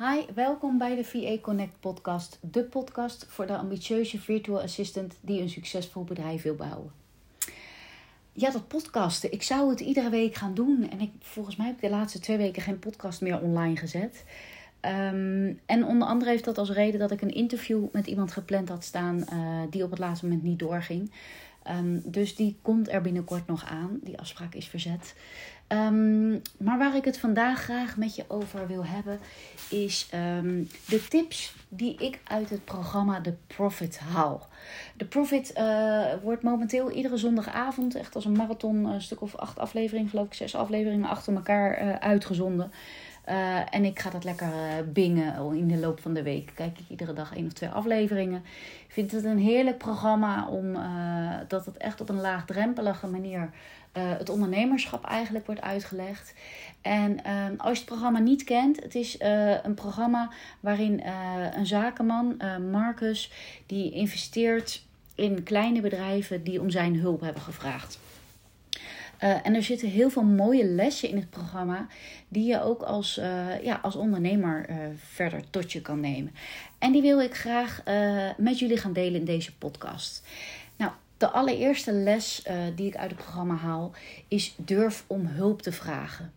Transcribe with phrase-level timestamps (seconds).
[0.00, 5.40] Hi, welkom bij de VA Connect podcast, de podcast voor de ambitieuze virtual assistant die
[5.40, 6.90] een succesvol bedrijf wil bouwen.
[8.32, 9.32] Ja, dat podcasten.
[9.32, 12.18] Ik zou het iedere week gaan doen en ik, volgens mij heb ik de laatste
[12.18, 14.24] twee weken geen podcast meer online gezet.
[14.80, 18.68] Ehm, en onder andere heeft dat als reden dat ik een interview met iemand gepland
[18.68, 21.10] had staan uh, die op het laatste moment niet doorging.
[21.70, 23.98] Um, dus die komt er binnenkort nog aan.
[24.02, 25.14] Die afspraak is verzet.
[25.72, 29.18] Um, maar waar ik het vandaag graag met je over wil hebben,
[29.70, 34.48] is um, de tips die ik uit het programma The Profit haal.
[34.96, 39.58] The Profit uh, wordt momenteel iedere zondagavond, echt als een marathon, een stuk of acht
[39.58, 42.72] afleveringen, geloof ik, zes afleveringen achter elkaar uh, uitgezonden.
[43.28, 46.52] Uh, en ik ga dat lekker uh, bingen in de loop van de week.
[46.54, 48.42] Kijk ik iedere dag één of twee afleveringen.
[48.86, 53.50] Ik vind het een heerlijk programma om uh, dat het echt op een laagdrempelige manier
[53.92, 56.34] het ondernemerschap eigenlijk wordt uitgelegd.
[56.82, 57.22] En
[57.56, 59.16] als je het programma niet kent, het is
[59.62, 61.02] een programma waarin
[61.56, 63.32] een zakenman, Marcus,
[63.66, 67.98] die investeert in kleine bedrijven die om zijn hulp hebben gevraagd.
[69.24, 71.86] Uh, en er zitten heel veel mooie lessen in het programma
[72.28, 76.34] die je ook als, uh, ja, als ondernemer uh, verder tot je kan nemen.
[76.78, 77.82] En die wil ik graag
[78.36, 80.26] met jullie gaan delen in deze podcast.
[80.76, 82.42] Nou, de allereerste les
[82.74, 83.92] die ik uit het programma haal
[84.28, 86.32] is durf om hulp te vragen.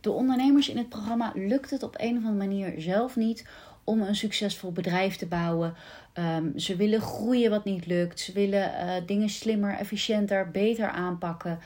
[0.00, 3.46] De ondernemers in het programma lukt het op een of andere manier zelf niet
[3.84, 5.74] om een succesvol bedrijf te bouwen.
[6.18, 8.20] Um, ze willen groeien wat niet lukt.
[8.20, 8.72] Ze willen
[9.06, 11.58] dingen slimmer, efficiënter, beter aanpakken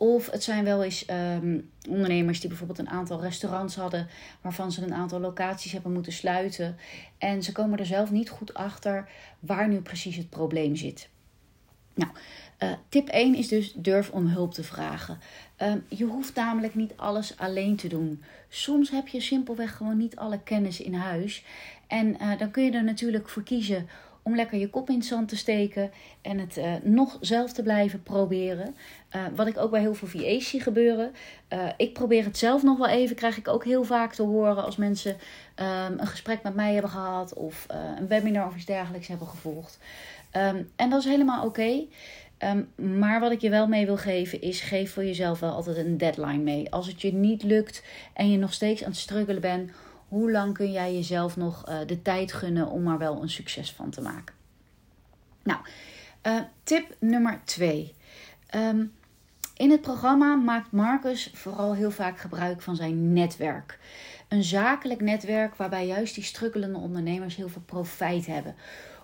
[0.00, 4.08] of het zijn wel eens um, ondernemers die bijvoorbeeld een aantal restaurants hadden,
[4.40, 6.76] waarvan ze een aantal locaties hebben moeten sluiten.
[7.18, 9.08] En ze komen er zelf niet goed achter
[9.40, 11.08] waar nu precies het probleem zit.
[11.94, 12.10] Nou,
[12.62, 15.18] uh, tip 1 is dus durf om hulp te vragen.
[15.62, 18.22] Uh, je hoeft namelijk niet alles alleen te doen.
[18.48, 21.44] Soms heb je simpelweg gewoon niet alle kennis in huis.
[21.86, 23.88] En uh, dan kun je er natuurlijk voor kiezen
[24.30, 25.90] om lekker je kop in zand te steken
[26.22, 28.74] en het uh, nog zelf te blijven proberen.
[29.16, 31.12] Uh, wat ik ook bij heel veel VA's zie gebeuren.
[31.52, 34.64] Uh, ik probeer het zelf nog wel even, krijg ik ook heel vaak te horen
[34.64, 35.16] als mensen
[35.56, 37.66] um, een gesprek met mij hebben gehad of
[37.98, 39.78] een webinar of iets dergelijks hebben gevolgd.
[40.36, 41.84] Um, en dat is helemaal oké.
[42.38, 45.76] Um, maar wat ik je wel mee wil geven is: geef voor jezelf wel altijd
[45.76, 46.70] een deadline mee.
[46.72, 47.82] Als het je niet lukt
[48.12, 49.70] en je nog steeds aan het struggelen bent
[50.10, 53.72] hoe lang kun jij jezelf nog uh, de tijd gunnen om er wel een succes
[53.72, 54.34] van te maken?
[55.42, 55.60] Nou,
[56.26, 57.94] uh, tip nummer twee.
[58.54, 58.92] Um,
[59.56, 63.78] in het programma maakt Marcus vooral heel vaak gebruik van zijn netwerk.
[64.28, 68.54] Een zakelijk netwerk waarbij juist die struggelende ondernemers heel veel profijt hebben.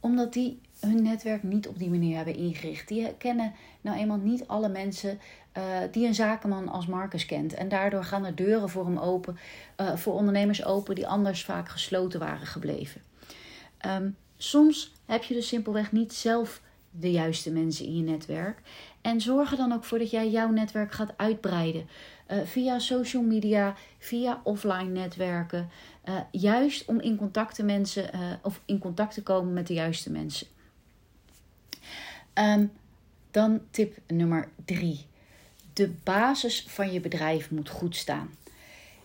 [0.00, 2.88] Omdat die hun netwerk niet op die manier hebben ingericht.
[2.88, 5.20] Die kennen nou eenmaal niet alle mensen
[5.58, 7.54] uh, die een zakenman als Marcus kent.
[7.54, 9.38] En daardoor gaan er deuren voor hem open,
[9.76, 13.00] uh, voor ondernemers open die anders vaak gesloten waren gebleven.
[13.86, 16.60] Um, soms heb je dus simpelweg niet zelf
[16.90, 18.62] de juiste mensen in je netwerk.
[19.00, 21.88] En zorg er dan ook voor dat jij jouw netwerk gaat uitbreiden.
[22.30, 25.70] Uh, via social media, via offline netwerken.
[26.30, 28.10] Juist om in contact, te mensen,
[28.42, 30.46] of in contact te komen met de juiste mensen.
[32.34, 32.72] Um,
[33.30, 35.06] dan tip nummer drie.
[35.78, 38.30] De basis van je bedrijf moet goed staan.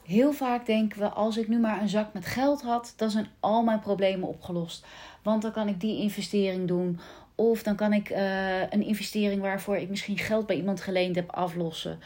[0.04, 3.28] Heel vaak denken we, als ik nu maar een zak met geld had, dan zijn
[3.40, 4.86] al mijn problemen opgelost.
[5.22, 7.00] Want dan kan ik die investering doen.
[7.36, 11.30] Of dan kan ik uh, een investering waarvoor ik misschien geld bij iemand geleend heb
[11.30, 12.00] aflossen.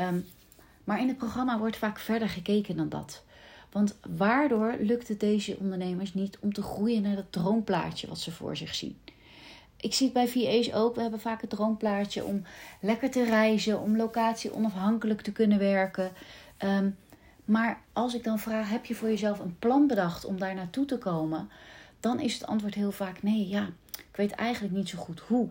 [0.00, 0.26] Um,
[0.84, 3.24] maar in het programma wordt vaak verder gekeken dan dat.
[3.72, 8.32] Want waardoor lukt het deze ondernemers niet om te groeien naar dat droomplaatje wat ze
[8.32, 8.98] voor zich zien?
[9.84, 10.94] Ik zie het bij VA's ook.
[10.94, 12.42] We hebben vaak het droomplaatje om
[12.80, 16.12] lekker te reizen, om locatie onafhankelijk te kunnen werken.
[16.64, 16.96] Um,
[17.44, 20.84] maar als ik dan vraag, heb je voor jezelf een plan bedacht om daar naartoe
[20.84, 21.50] te komen?
[22.00, 25.48] Dan is het antwoord heel vaak nee, ja, ik weet eigenlijk niet zo goed hoe.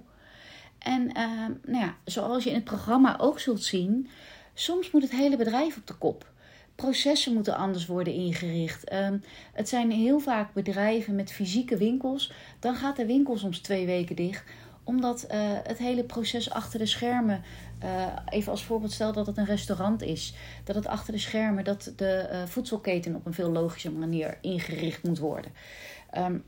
[0.79, 4.09] En uh, nou ja, zoals je in het programma ook zult zien,
[4.53, 6.31] soms moet het hele bedrijf op de kop
[6.75, 8.93] processen moeten anders worden ingericht.
[8.93, 9.23] Um,
[9.53, 12.31] het zijn heel vaak bedrijven met fysieke winkels.
[12.59, 14.43] Dan gaat de winkel soms twee weken dicht
[14.83, 17.43] omdat uh, het hele proces achter de schermen,
[17.83, 20.33] uh, even als voorbeeld stel dat het een restaurant is,
[20.63, 25.03] dat het achter de schermen, dat de uh, voedselketen op een veel logische manier ingericht
[25.03, 25.51] moet worden.
[26.17, 26.43] Um,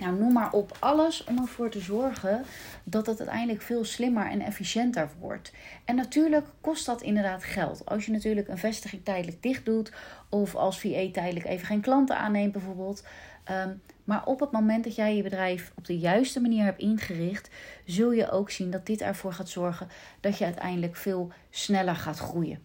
[0.00, 2.44] nou, noem maar op alles om ervoor te zorgen
[2.84, 5.52] dat het uiteindelijk veel slimmer en efficiënter wordt.
[5.84, 7.86] En natuurlijk kost dat inderdaad geld.
[7.86, 9.92] Als je natuurlijk een vestiging tijdelijk dicht doet,
[10.28, 13.04] of als VA tijdelijk even geen klanten aanneemt, bijvoorbeeld.
[13.50, 17.50] Um, maar op het moment dat jij je bedrijf op de juiste manier hebt ingericht,
[17.84, 19.88] zul je ook zien dat dit ervoor gaat zorgen
[20.20, 22.58] dat je uiteindelijk veel sneller gaat groeien.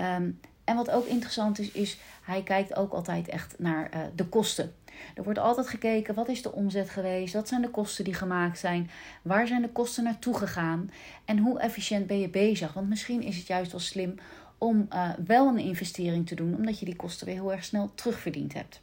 [0.00, 4.24] Um, en wat ook interessant is, is hij kijkt ook altijd echt naar uh, de
[4.24, 4.74] kosten.
[5.14, 7.34] Er wordt altijd gekeken, wat is de omzet geweest?
[7.34, 8.90] Wat zijn de kosten die gemaakt zijn?
[9.22, 10.90] Waar zijn de kosten naartoe gegaan?
[11.24, 12.72] En hoe efficiënt ben je bezig?
[12.72, 14.14] Want misschien is het juist wel slim
[14.58, 17.92] om uh, wel een investering te doen, omdat je die kosten weer heel erg snel
[17.94, 18.80] terugverdiend hebt.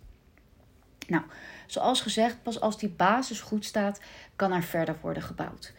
[1.07, 1.23] Nou,
[1.65, 4.01] zoals gezegd, pas als die basis goed staat,
[4.35, 5.73] kan er verder worden gebouwd.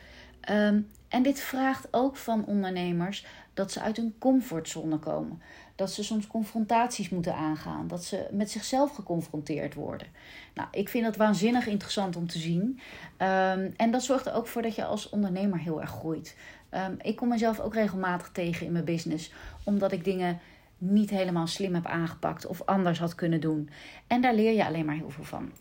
[0.50, 5.43] Um, en dit vraagt ook van ondernemers dat ze uit hun comfortzone komen.
[5.75, 7.88] Dat ze soms confrontaties moeten aangaan.
[7.88, 10.06] Dat ze met zichzelf geconfronteerd worden.
[10.55, 12.81] Nou, ik vind dat waanzinnig interessant om te zien.
[13.19, 16.37] Um, en dat zorgt er ook voor dat je als ondernemer heel erg groeit.
[16.70, 19.32] Um, ik kom mezelf ook regelmatig tegen in mijn business.
[19.64, 20.41] Omdat ik dingen
[20.79, 23.70] niet helemaal slim heb aangepakt of anders had kunnen doen.
[24.06, 25.52] En daar leer je alleen maar heel veel van.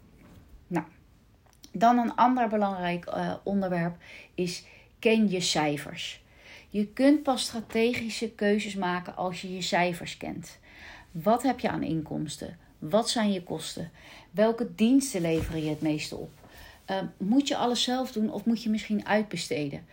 [0.68, 0.86] Nou,
[1.72, 3.96] dan een ander belangrijk uh, onderwerp
[4.34, 4.66] is
[5.00, 6.24] ken je cijfers.
[6.76, 10.60] Je kunt pas strategische keuzes maken als je je cijfers kent.
[11.12, 12.58] Wat heb je aan inkomsten?
[12.80, 13.92] Wat zijn je kosten?
[14.32, 16.32] Welke diensten lever je het meeste op?
[16.92, 19.86] Uh, moet je alles zelf doen of moet je misschien uitbesteden?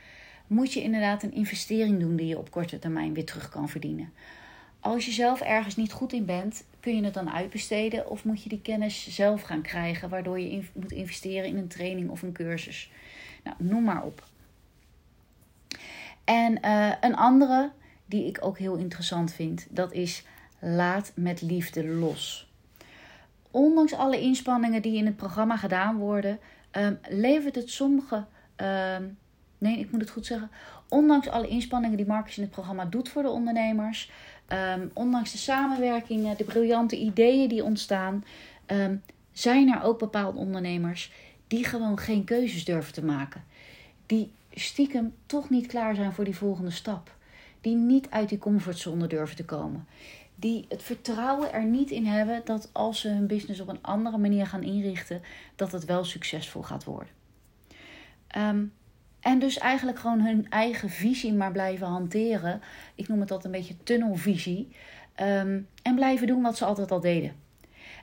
[0.46, 4.12] Moet je inderdaad een investering doen die je op korte termijn weer terug kan verdienen?
[4.80, 8.42] Als je zelf ergens niet goed in bent, kun je het dan uitbesteden of moet
[8.42, 12.32] je die kennis zelf gaan krijgen, waardoor je moet investeren in een training of een
[12.32, 12.90] cursus?
[13.44, 14.30] Nou, noem maar op.
[16.32, 17.70] En uh, een andere
[18.06, 20.24] die ik ook heel interessant vind, dat is
[20.58, 22.50] laat met liefde los.
[23.50, 26.38] Ondanks alle inspanningen die in het programma gedaan worden,
[26.72, 28.24] um, levert het sommige.
[28.96, 29.18] Um,
[29.58, 30.50] nee, ik moet het goed zeggen.
[30.88, 34.10] Ondanks alle inspanningen die Marcus in het programma doet voor de ondernemers,
[34.76, 38.24] um, ondanks de samenwerkingen, de briljante ideeën die ontstaan,
[39.32, 41.12] zijn er ook bepaalde ondernemers
[41.46, 43.44] die gewoon geen keuzes durven te maken.
[44.06, 47.16] Die stiekem toch niet klaar zijn voor die volgende stap.
[47.60, 49.86] Die niet uit die comfortzone durven te komen.
[50.34, 54.18] Die het vertrouwen er niet in hebben dat als ze hun business op een andere
[54.18, 55.22] manier gaan inrichten,
[55.56, 57.12] dat het wel succesvol gaat worden.
[58.36, 58.72] Um,
[59.20, 62.60] en dus eigenlijk gewoon hun eigen visie maar blijven hanteren.
[62.94, 64.68] Ik noem het altijd een beetje tunnelvisie.
[65.20, 67.41] Um, en blijven doen wat ze altijd al deden.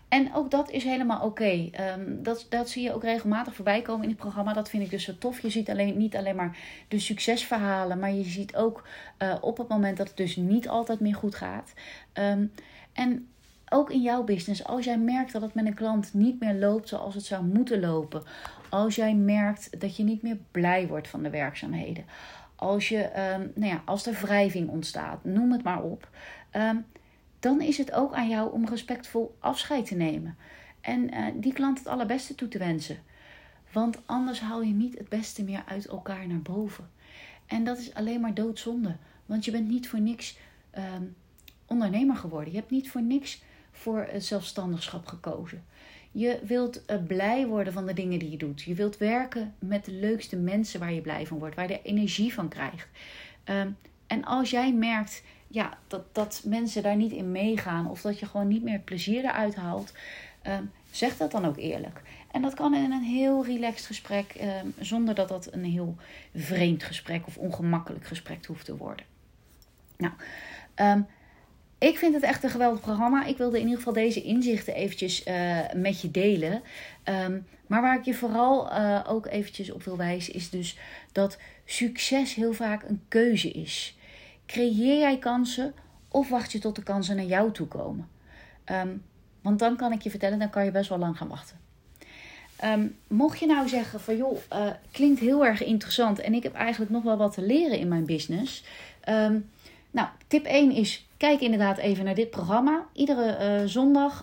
[0.10, 1.70] En ook dat is helemaal oké.
[1.72, 4.54] Ehm, dat, dat zie je ook regelmatig voorbij komen in het programma.
[4.54, 5.40] Dat vind ik dus zo tof.
[5.40, 6.58] Je ziet alleen, niet alleen maar
[6.88, 8.88] de succesverhalen, maar je ziet ook
[9.20, 11.74] uh, op het moment dat het dus niet altijd meer goed gaat.
[12.14, 12.52] Um,
[12.94, 13.28] en
[13.70, 16.88] ook in jouw business, als jij merkt dat het met een klant niet meer loopt
[16.88, 18.24] zoals het zou moeten lopen.
[18.70, 22.06] Als jij merkt dat je niet meer blij wordt van de werkzaamheden.
[22.56, 23.04] Als, je,
[23.38, 26.10] um, nou ja, als er wrijving ontstaat, noem het maar op.
[27.40, 30.38] Dan is het ook aan jou om respectvol afscheid te nemen.
[30.82, 32.98] En uh, die klant het allerbeste toe te wensen.
[33.72, 36.90] Want anders haal je niet het beste meer uit elkaar naar boven.
[37.46, 38.96] En dat is alleen maar doodzonde.
[39.26, 40.38] Want je bent niet voor niks
[40.78, 40.84] uh,
[41.66, 42.52] ondernemer geworden.
[42.52, 43.42] Je hebt niet voor niks
[43.72, 45.64] voor het zelfstandigschap gekozen.
[46.12, 48.62] Je wilt uh, blij worden van de dingen die je doet.
[48.62, 52.34] Je wilt werken met de leukste mensen waar je blij van wordt, waar je energie
[52.34, 52.88] van krijgt.
[53.46, 53.78] Um,
[54.10, 58.26] en als jij merkt ja, dat, dat mensen daar niet in meegaan of dat je
[58.26, 59.94] gewoon niet meer plezier eruit haalt,
[60.48, 62.02] um, zeg dat dan ook eerlijk.
[62.32, 65.96] En dat kan in een heel relaxed gesprek, um, zonder dat dat een heel
[66.36, 69.06] vreemd gesprek of ongemakkelijk gesprek hoeft te worden.
[69.98, 70.14] Nou,
[70.76, 71.08] um,
[71.78, 73.26] ik vind het echt een geweldig programma.
[73.26, 76.62] Ik wilde in ieder geval deze inzichten eventjes uh, met je delen.
[77.68, 80.78] Maar waar ik je vooral uh, ook eventjes op wil wijzen is dus
[81.12, 83.98] dat succes heel vaak een keuze is.
[84.50, 85.74] Creëer jij kansen
[86.08, 88.10] of wacht je tot de kansen naar jou toe komen?
[88.66, 89.04] Um,
[89.42, 91.58] want dan kan ik je vertellen, dan kan je best wel lang gaan wachten.
[92.64, 96.54] Um, mocht je nou zeggen van joh, uh, klinkt heel erg interessant en ik heb
[96.54, 98.64] eigenlijk nog wel wat te leren in mijn business.
[99.10, 99.50] Um,
[99.92, 102.86] nou, tip 1 is kijk inderdaad even naar dit programma.
[102.94, 104.22] Iedere uh, zondag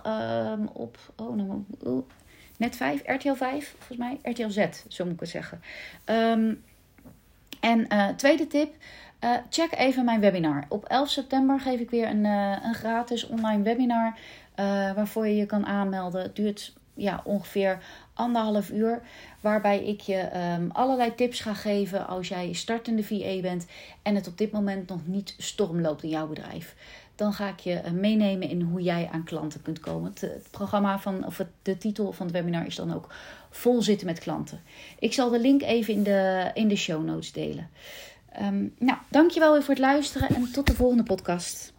[0.72, 1.64] op oh, nou,
[2.56, 5.60] net 5, RTL 5 volgens mij, RTL Z, zo moet ik het zeggen.
[7.60, 8.74] en uh, tweede tip,
[9.20, 10.64] uh, check even mijn webinar.
[10.68, 14.18] Op 11 september geef ik weer een, uh, een gratis online webinar.
[14.60, 16.22] Uh, waarvoor je je kan aanmelden.
[16.22, 17.78] Het duurt ja, ongeveer
[18.14, 19.02] anderhalf uur.
[19.40, 23.66] Waarbij ik je um, allerlei tips ga geven als jij startende VA bent.
[24.02, 26.74] En het op dit moment nog niet storm loopt in jouw bedrijf.
[27.14, 30.12] Dan ga ik je meenemen in hoe jij aan klanten kunt komen.
[30.14, 33.08] Het, programma van, of de titel van het webinar is dan ook
[33.56, 34.60] Vol zitten met klanten.
[34.98, 37.70] Ik zal de link even in de, in de show notes delen.
[38.42, 41.72] Um, nou, dankjewel weer voor het luisteren en tot de volgende podcast.